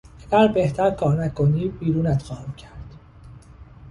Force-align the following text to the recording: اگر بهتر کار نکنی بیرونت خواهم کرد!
اگر 0.31 0.47
بهتر 0.47 0.91
کار 0.91 1.23
نکنی 1.25 1.69
بیرونت 1.69 2.21
خواهم 2.23 2.53
کرد! 2.53 2.95